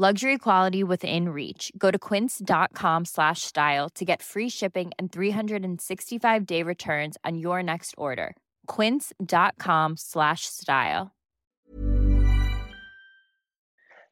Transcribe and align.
Luxury 0.00 0.38
quality 0.38 0.84
within 0.84 1.30
reach. 1.30 1.72
Go 1.76 1.90
to 1.90 1.98
quince.com 1.98 3.04
slash 3.04 3.42
style 3.42 3.88
to 3.96 4.04
get 4.04 4.22
free 4.22 4.48
shipping 4.48 4.92
and 4.96 5.10
365 5.10 6.46
day 6.46 6.62
returns 6.62 7.16
on 7.24 7.36
your 7.36 7.64
next 7.64 7.96
order. 7.98 8.36
Quince.com 8.68 9.96
slash 9.96 10.42
style. 10.42 11.10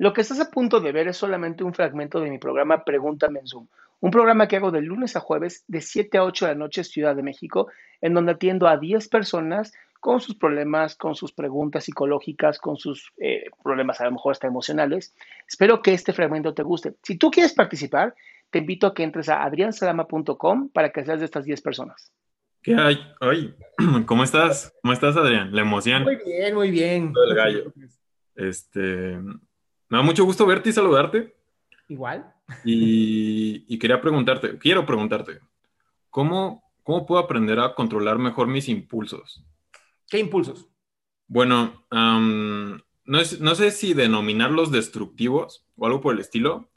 Lo 0.00 0.12
que 0.12 0.22
estás 0.22 0.40
a 0.40 0.50
punto 0.50 0.80
de 0.80 0.90
ver 0.90 1.06
es 1.06 1.16
solamente 1.16 1.62
un 1.62 1.72
fragmento 1.72 2.18
de 2.18 2.30
mi 2.30 2.38
programa 2.38 2.82
Pregúntame 2.84 3.38
en 3.38 3.46
Zoom, 3.46 3.68
un 4.00 4.10
programa 4.10 4.48
que 4.48 4.56
hago 4.56 4.72
de 4.72 4.80
lunes 4.80 5.14
a 5.14 5.20
jueves 5.20 5.62
de 5.68 5.80
7 5.80 6.18
a 6.18 6.24
8 6.24 6.46
de 6.46 6.52
la 6.54 6.58
noche 6.58 6.82
Ciudad 6.82 7.14
de 7.14 7.22
México, 7.22 7.68
en 8.00 8.14
donde 8.14 8.32
atiendo 8.32 8.66
a 8.66 8.78
10 8.78 9.08
personas 9.08 9.72
con 10.00 10.20
sus 10.20 10.36
problemas, 10.36 10.96
con 10.96 11.14
sus 11.14 11.32
preguntas 11.32 11.84
psicológicas, 11.84 12.58
con 12.58 12.76
sus 12.76 13.12
eh, 13.18 13.44
problemas 13.62 14.00
a 14.00 14.04
lo 14.04 14.12
mejor 14.12 14.32
hasta 14.32 14.46
emocionales. 14.46 15.14
Espero 15.46 15.82
que 15.82 15.92
este 15.92 16.12
fragmento 16.12 16.54
te 16.54 16.62
guste. 16.62 16.94
Si 17.02 17.16
tú 17.16 17.30
quieres 17.30 17.52
participar, 17.52 18.14
te 18.50 18.58
invito 18.58 18.86
a 18.86 18.94
que 18.94 19.02
entres 19.02 19.28
a 19.28 19.42
adriansalama.com 19.42 20.70
para 20.70 20.90
que 20.90 21.04
seas 21.04 21.18
de 21.18 21.24
estas 21.24 21.44
10 21.44 21.60
personas. 21.62 22.12
¿Qué 22.62 22.74
hay? 22.74 22.98
Ay, 23.20 23.54
¿cómo 24.06 24.24
estás? 24.24 24.74
¿Cómo 24.82 24.92
estás, 24.92 25.16
Adrián? 25.16 25.54
La 25.54 25.62
emoción. 25.62 26.04
Muy 26.04 26.16
bien, 26.16 26.54
muy 26.54 26.70
bien. 26.70 27.12
Todo 27.12 27.24
el 27.24 27.34
gallo. 27.34 27.72
Este, 28.34 29.18
me 29.18 29.98
da 29.98 30.02
mucho 30.02 30.24
gusto 30.24 30.46
verte 30.46 30.70
y 30.70 30.72
saludarte. 30.72 31.34
Igual. 31.88 32.32
Y, 32.64 33.64
y 33.68 33.78
quería 33.78 34.00
preguntarte, 34.00 34.58
quiero 34.58 34.86
preguntarte, 34.86 35.40
¿cómo, 36.10 36.62
¿cómo 36.82 37.04
puedo 37.04 37.20
aprender 37.20 37.58
a 37.60 37.74
controlar 37.74 38.18
mejor 38.18 38.46
mis 38.46 38.68
impulsos? 38.68 39.44
¿Qué 40.08 40.18
impulsos? 40.18 40.66
Bueno, 41.26 41.84
no, 41.90 43.20
es- 43.20 43.40
no 43.40 43.54
sé 43.54 43.70
si 43.70 43.94
denominarlos 43.94 44.70
destructivos 44.70 45.66
o 45.76 45.86
algo 45.86 46.00
por 46.00 46.14
el 46.14 46.20
estilo, 46.20 46.70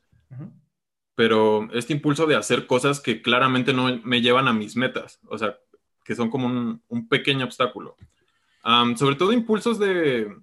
pero 1.16 1.70
este 1.74 1.94
impulso 1.94 2.26
de 2.26 2.36
hacer 2.36 2.68
cosas 2.68 3.00
que 3.00 3.22
claramente 3.22 3.74
no 3.74 4.00
me 4.04 4.22
llevan 4.22 4.48
a 4.48 4.54
mis 4.54 4.76
metas, 4.76 5.20
o 5.28 5.38
sea, 5.38 5.58
que 6.04 6.16
son 6.16 6.30
como 6.30 6.48
un, 6.48 6.82
un 6.88 7.08
pequeño 7.08 7.46
obstáculo. 7.46 7.96
Sobre 8.96 9.16
todo 9.16 9.32
impulsos 9.34 9.78
de, 9.80 10.36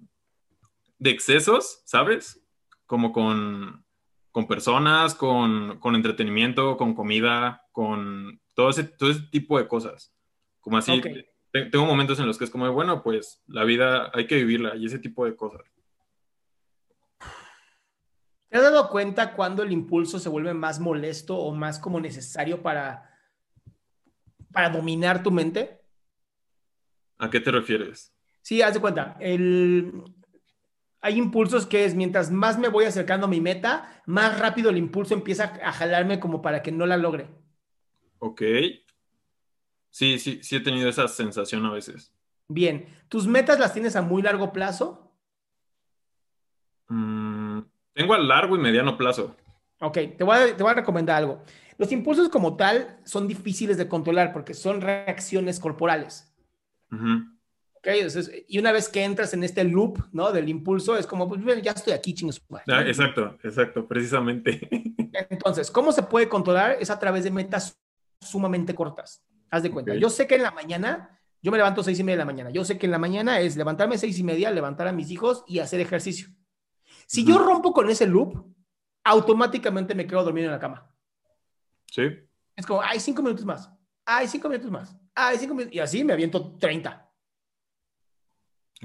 de 0.99 1.11
excesos, 1.11 1.83
¿sabes? 1.85 2.41
Como 2.87 3.13
con, 3.13 3.85
con 4.31 4.47
personas, 4.47 5.15
con, 5.15 5.79
con 5.81 5.95
entretenimiento, 5.95 6.77
con 6.77 6.95
comida, 6.95 7.63
con 7.73 8.41
todo 8.55 8.71
ese, 8.71 8.85
todo 8.85 9.11
ese 9.11 9.23
tipo 9.31 9.59
de 9.59 9.69
cosas. 9.69 10.13
Como 10.61 10.77
así. 10.79 10.93
Te- 11.65 11.71
tengo 11.71 11.87
momentos 11.87 12.19
en 12.21 12.27
los 12.27 12.39
que 12.39 12.45
es 12.45 12.51
como, 12.51 12.71
bueno, 12.73 13.03
pues 13.03 13.43
la 13.47 13.65
vida 13.65 14.11
hay 14.15 14.27
que 14.27 14.37
vivirla 14.37 14.77
y 14.77 14.87
ese 14.87 14.99
tipo 14.99 15.25
de 15.25 15.37
cosas. 15.37 15.63
¿Te 18.49 18.57
has 18.57 18.63
dado 18.63 18.89
cuenta 18.89 19.35
cuando 19.35 19.63
el 19.63 19.73
impulso 19.73 20.19
se 20.19 20.29
vuelve 20.29 20.55
más 20.55 20.81
molesto 20.81 21.37
o 21.37 21.55
más 21.55 21.79
como 21.79 22.01
necesario 22.01 22.63
para, 22.63 23.11
para 24.53 24.71
dominar 24.71 25.23
tu 25.23 25.31
mente? 25.31 25.83
¿A 27.19 27.29
qué 27.29 27.41
te 27.41 27.51
refieres? 27.51 28.15
Sí, 28.43 28.63
haz 28.63 28.75
de 28.75 28.81
cuenta. 28.81 29.17
El... 29.21 30.03
Hay 31.01 31.19
impulsos 31.19 31.67
que 31.67 31.85
es 31.85 31.95
mientras 31.95 32.31
más 32.31 32.59
me 32.59 32.69
voy 32.69 32.85
acercando 32.87 33.27
a 33.27 33.31
mi 33.31 33.41
meta, 33.41 34.03
más 34.07 34.39
rápido 34.41 34.71
el 34.71 34.79
impulso 34.79 35.15
empieza 35.15 35.53
a 35.63 35.73
jalarme 35.73 36.19
como 36.19 36.41
para 36.43 36.63
que 36.63 36.73
no 36.73 36.87
la 36.87 36.97
logre. 36.97 37.29
Ok. 38.19 38.43
Sí, 39.91 40.19
sí, 40.19 40.41
sí 40.43 40.57
he 40.57 40.61
tenido 40.61 40.89
esa 40.89 41.09
sensación 41.09 41.65
a 41.67 41.73
veces. 41.73 42.13
Bien, 42.49 42.87
¿tus 43.09 43.27
metas 43.27 43.59
las 43.59 43.73
tienes 43.73 43.97
a 43.97 44.03
muy 44.03 44.23
largo 44.23 44.53
plazo? 44.53 45.13
Mm, 46.89 47.61
tengo 47.93 48.15
a 48.15 48.19
largo 48.19 48.57
y 48.57 48.59
mediano 48.59 48.97
plazo. 48.97 49.37
Ok, 49.81 49.99
te 50.17 50.25
voy, 50.25 50.37
a, 50.37 50.57
te 50.57 50.63
voy 50.63 50.73
a 50.73 50.77
recomendar 50.77 51.17
algo. 51.17 51.43
Los 51.77 51.93
impulsos 51.93 52.29
como 52.29 52.57
tal 52.57 52.99
son 53.05 53.29
difíciles 53.29 53.77
de 53.77 53.89
controlar 53.89 54.33
porque 54.33 54.55
son 54.55 54.81
reacciones 54.81 55.61
corporales. 55.61 56.35
Ujú. 56.91 57.29
Ok, 57.75 57.87
Entonces, 57.87 58.45
y 58.49 58.59
una 58.59 58.73
vez 58.73 58.89
que 58.89 59.05
entras 59.05 59.33
en 59.35 59.45
este 59.45 59.63
loop, 59.63 59.99
¿no? 60.13 60.33
Del 60.33 60.49
impulso, 60.49 60.97
es 60.97 61.07
como, 61.07 61.29
pues 61.29 61.41
ya 61.63 61.73
estoy 61.73 61.93
aquí, 61.93 62.13
chingos. 62.15 62.43
Ah, 62.67 62.83
exacto, 62.85 63.39
exacto, 63.45 63.87
precisamente. 63.87 64.69
Entonces, 65.31 65.71
¿cómo 65.71 65.93
se 65.93 66.03
puede 66.03 66.29
controlar? 66.29 66.77
Es 66.81 66.91
a 66.91 66.99
través 66.99 67.23
de 67.23 67.31
metas 67.31 67.79
sumamente 68.21 68.75
cortas. 68.75 69.23
Haz 69.51 69.63
de 69.63 69.71
cuenta. 69.71 69.93
Ok. 69.93 69.99
Yo 69.99 70.11
sé 70.11 70.27
que 70.27 70.35
en 70.37 70.43
la 70.43 70.51
mañana, 70.51 71.21
yo 71.43 71.51
me 71.51 71.57
levanto 71.59 71.83
seis 71.83 71.99
y 71.99 72.05
media 72.05 72.17
de 72.17 72.21
la 72.21 72.25
mañana. 72.27 72.51
Yo 72.51 72.65
sé 72.65 72.79
que 72.79 72.87
en 72.87 72.93
la 72.93 72.99
mañana 72.99 73.41
es 73.41 73.57
levantarme 73.57 73.97
seis 73.99 74.19
y 74.19 74.25
media, 74.25 74.51
levantar 74.51 74.89
a 74.89 74.93
mis 74.93 75.11
hijos 75.11 75.45
y 75.47 75.59
hacer 75.61 75.81
ejercicio. 75.81 76.29
Si 77.07 77.25
yo 77.25 77.37
Ujú. 77.37 77.45
rompo 77.45 77.73
con 77.73 77.89
ese 77.89 78.07
loop, 78.07 78.45
automáticamente 79.05 79.95
me 79.95 80.07
quedo 80.07 80.23
dormido 80.25 80.47
en 80.47 80.53
la 80.53 80.59
cama. 80.61 80.93
Sí, 81.91 82.03
Es 82.57 82.67
como, 82.67 82.83
hay 82.83 83.01
cinco 83.01 83.23
minutos 83.23 83.45
más. 83.47 83.71
Hay 84.05 84.27
cinco 84.29 84.49
minutos 84.49 84.71
más. 84.71 84.97
Hay 85.15 85.39
cinco 85.39 85.55
minutos. 85.55 85.75
Y 85.75 85.79
así 85.81 86.05
me 86.05 86.13
aviento 86.13 86.57
30. 86.59 87.11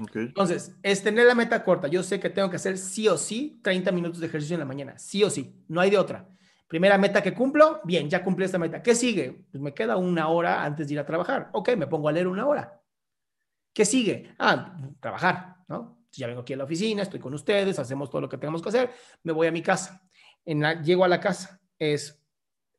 ok. 0.00 0.16
Entonces, 0.16 0.74
es 0.82 1.02
tener 1.02 1.26
la 1.26 1.34
meta 1.34 1.62
corta. 1.64 1.88
Yo 1.88 2.02
sé 2.02 2.18
que 2.20 2.30
tengo 2.30 2.48
que 2.50 2.56
hacer 2.56 2.78
sí 2.78 3.08
o 3.08 3.16
sí 3.18 3.60
30 3.62 3.92
minutos 3.92 4.20
de 4.20 4.26
ejercicio 4.26 4.54
en 4.54 4.60
la 4.60 4.66
mañana. 4.66 4.98
Sí 4.98 5.22
o 5.24 5.30
sí. 5.30 5.62
No 5.68 5.80
hay 5.80 5.90
de 5.90 5.98
otra. 5.98 6.28
Primera 6.74 6.98
meta 6.98 7.22
que 7.22 7.32
cumplo, 7.32 7.80
bien, 7.84 8.10
ya 8.10 8.24
cumplí 8.24 8.46
esta 8.46 8.58
meta. 8.58 8.82
¿Qué 8.82 8.96
sigue? 8.96 9.46
Pues 9.52 9.62
me 9.62 9.72
queda 9.72 9.96
una 9.96 10.26
hora 10.26 10.64
antes 10.64 10.88
de 10.88 10.94
ir 10.94 10.98
a 10.98 11.06
trabajar. 11.06 11.50
Ok, 11.52 11.76
me 11.76 11.86
pongo 11.86 12.08
a 12.08 12.12
leer 12.12 12.26
una 12.26 12.48
hora. 12.48 12.82
¿Qué 13.72 13.84
sigue? 13.84 14.34
Ah, 14.40 14.76
trabajar, 14.98 15.58
¿no? 15.68 16.04
Ya 16.10 16.26
vengo 16.26 16.40
aquí 16.40 16.52
a 16.52 16.56
la 16.56 16.64
oficina, 16.64 17.02
estoy 17.02 17.20
con 17.20 17.32
ustedes, 17.32 17.78
hacemos 17.78 18.10
todo 18.10 18.22
lo 18.22 18.28
que 18.28 18.38
tenemos 18.38 18.60
que 18.60 18.70
hacer, 18.70 18.90
me 19.22 19.30
voy 19.30 19.46
a 19.46 19.52
mi 19.52 19.62
casa. 19.62 20.02
En 20.44 20.62
la- 20.62 20.82
llego 20.82 21.04
a 21.04 21.08
la 21.08 21.20
casa, 21.20 21.60
es 21.78 22.20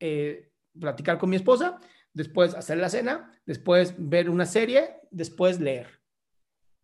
eh, 0.01 0.51
platicar 0.77 1.17
con 1.17 1.29
mi 1.29 1.37
esposa, 1.37 1.79
después 2.11 2.53
hacer 2.53 2.79
la 2.79 2.89
cena, 2.89 3.31
después 3.45 3.95
ver 3.97 4.29
una 4.29 4.45
serie, 4.45 4.97
después 5.09 5.61
leer. 5.61 5.87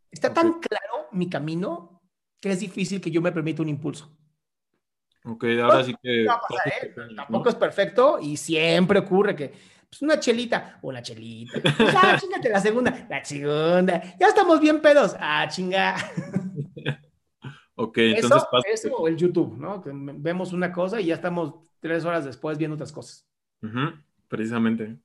Está 0.09 0.33
tan 0.33 0.61
claro 0.61 1.09
mi 1.11 1.29
camino 1.29 2.03
que 2.39 2.51
es 2.51 2.61
difícil 2.61 3.01
que 3.01 3.11
yo 3.11 3.21
me 3.21 3.33
permita 3.33 3.61
un 3.61 3.67
impulso. 3.67 4.17
Ok, 5.23 5.43
ahora 5.61 5.83
sí 5.83 5.95
que... 6.01 6.23
No 6.23 6.31
va 6.31 6.35
a 6.35 6.41
pasar, 6.41 6.67
¿eh? 6.67 6.95
Tampoco 7.15 7.49
es 7.49 7.55
perfecto 7.55 8.19
y 8.21 8.37
siempre 8.37 8.99
ocurre 8.99 9.35
que 9.35 9.53
pues 9.89 10.01
una 10.03 10.19
chelita, 10.19 10.79
una 10.83 11.01
chelita. 11.01 11.59
Pues, 11.61 11.95
ah, 12.01 12.17
chingate 12.19 12.49
la 12.49 12.59
segunda, 12.61 13.07
la 13.09 13.25
segunda. 13.25 14.01
Ya 14.19 14.27
estamos 14.27 14.59
bien 14.61 14.81
pedos. 14.81 15.15
Ah, 15.19 15.45
chinga. 15.49 15.95
Ok, 17.75 17.97
entonces 17.97 18.37
Eso, 18.37 18.47
pasa- 18.51 18.67
eso 18.71 18.95
o 18.95 19.07
el 19.07 19.17
YouTube, 19.17 19.57
¿no? 19.57 19.81
Que 19.81 19.89
vemos 19.93 20.53
una 20.53 20.71
cosa 20.71 21.01
y 21.01 21.07
ya 21.07 21.15
estamos 21.15 21.55
tres 21.79 22.05
horas 22.05 22.23
después 22.25 22.57
viendo 22.57 22.75
otras 22.75 22.91
cosas. 22.91 23.25
Ujú, 23.63 23.93
precisamente. 24.27 24.97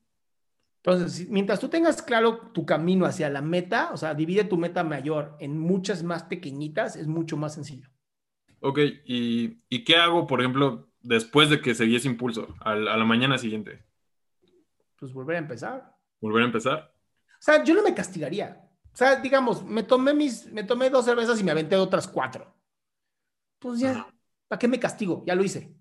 Entonces, 0.85 1.29
mientras 1.29 1.59
tú 1.59 1.69
tengas 1.69 2.01
claro 2.01 2.39
tu 2.53 2.65
camino 2.65 3.07
hacia 3.07 3.29
la 3.29 3.43
meta, 3.43 3.91
o 3.93 3.97
sea, 3.97 4.15
divide 4.15 4.45
tu 4.45 4.57
meta 4.57 4.85
mayor 4.85 5.37
en 5.41 5.59
muchas 5.59 6.03
más 6.03 6.23
pequeñitas, 6.25 6.95
es 6.97 7.07
mucho 7.09 7.37
más 7.37 7.55
sencillo. 7.55 7.89
Ok, 8.69 8.79
¿y, 9.05 9.59
y 9.69 9.85
qué 9.85 9.95
hago, 9.97 10.27
por 10.27 10.41
ejemplo, 10.41 10.89
después 11.01 11.51
de 11.51 11.61
que 11.61 11.75
seguí 11.75 11.95
ese 11.95 12.09
impulso, 12.09 12.55
al- 12.61 12.89
a 12.89 12.97
la 12.97 13.05
mañana 13.05 13.39
siguiente? 13.39 13.85
pues 14.99 15.13
volver 15.13 15.37
a 15.37 15.41
empezar. 15.41 15.95
Volver 16.21 16.43
a 16.43 16.47
empezar. 16.47 16.93
O 17.29 17.39
sea, 17.39 17.63
yo 17.63 17.75
no 17.75 17.83
me 17.83 17.95
castigaría. 17.95 18.69
O 18.93 18.97
sea, 18.97 19.17
digamos, 19.17 19.63
me 19.63 19.83
tomé 19.83 20.15
mis, 20.15 20.51
me 20.53 20.65
tomé 20.65 20.91
dos 20.91 21.05
cervezas 21.05 21.39
y 21.41 21.45
me 21.45 21.51
aventé 21.53 21.77
otras 21.77 22.09
cuatro. 22.09 22.53
Pues 23.61 23.79
ya, 23.79 24.09
¿para 24.49 24.59
qué 24.59 24.67
me 24.69 24.81
castigo? 24.81 25.23
Ya 25.27 25.35
lo 25.35 25.45
hice. 25.45 25.77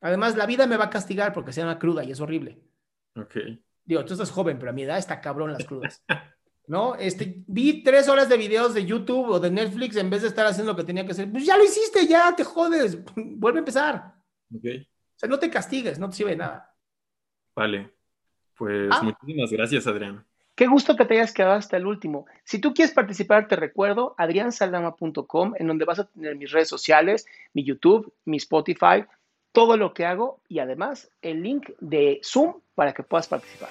Además, 0.00 0.36
la 0.36 0.46
vida 0.46 0.66
me 0.66 0.76
va 0.76 0.86
a 0.86 0.90
castigar 0.90 1.32
porque 1.32 1.52
sea 1.52 1.64
una 1.64 1.78
cruda 1.78 2.02
y 2.02 2.10
es 2.10 2.20
horrible. 2.20 2.60
Ok. 3.14 3.36
Digo, 3.84 4.04
tú 4.04 4.14
estás 4.14 4.30
joven, 4.30 4.58
pero 4.58 4.70
a 4.70 4.74
mi 4.74 4.82
edad 4.82 4.98
está 4.98 5.20
cabrón 5.20 5.52
las 5.52 5.64
crudas. 5.64 6.02
¿No? 6.66 6.94
Este, 6.94 7.42
vi 7.46 7.82
tres 7.82 8.08
horas 8.08 8.28
de 8.28 8.38
videos 8.38 8.72
de 8.72 8.86
YouTube 8.86 9.28
o 9.28 9.38
de 9.40 9.50
Netflix 9.50 9.96
en 9.96 10.08
vez 10.08 10.22
de 10.22 10.28
estar 10.28 10.46
haciendo 10.46 10.72
lo 10.72 10.76
que 10.78 10.84
tenía 10.84 11.04
que 11.04 11.12
hacer. 11.12 11.30
Pues 11.30 11.44
ya 11.44 11.58
lo 11.58 11.64
hiciste, 11.64 12.06
ya 12.06 12.34
te 12.34 12.42
jodes. 12.44 12.98
Vuelve 13.16 13.58
a 13.58 13.60
empezar. 13.60 14.14
O 14.50 14.58
sea, 15.16 15.28
no 15.28 15.38
te 15.38 15.50
castigues, 15.50 15.98
no 15.98 16.08
te 16.08 16.16
sirve 16.16 16.30
de 16.32 16.36
nada. 16.38 16.74
Vale. 17.54 17.92
Pues 18.56 18.88
Ah. 18.90 19.02
muchísimas 19.02 19.50
gracias, 19.50 19.86
Adrián. 19.86 20.24
Qué 20.54 20.66
gusto 20.68 20.94
que 20.96 21.04
te 21.04 21.14
hayas 21.14 21.32
quedado 21.34 21.54
hasta 21.54 21.76
el 21.76 21.86
último. 21.86 22.26
Si 22.44 22.60
tú 22.60 22.72
quieres 22.72 22.94
participar, 22.94 23.48
te 23.48 23.56
recuerdo 23.56 24.14
adriansaldama.com, 24.18 25.54
en 25.58 25.66
donde 25.66 25.84
vas 25.84 25.98
a 25.98 26.04
tener 26.06 26.36
mis 26.36 26.52
redes 26.52 26.68
sociales, 26.68 27.26
mi 27.52 27.64
YouTube, 27.64 28.12
mi 28.24 28.36
Spotify, 28.36 29.04
todo 29.52 29.76
lo 29.76 29.92
que 29.94 30.06
hago 30.06 30.40
y 30.48 30.60
además 30.60 31.10
el 31.22 31.42
link 31.42 31.70
de 31.80 32.20
Zoom 32.24 32.60
para 32.76 32.94
que 32.94 33.02
puedas 33.02 33.26
participar. 33.28 33.70